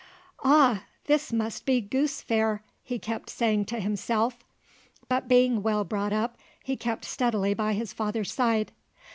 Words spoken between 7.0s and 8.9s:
steadily by his father's side.